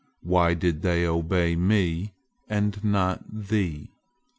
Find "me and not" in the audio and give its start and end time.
1.55-3.19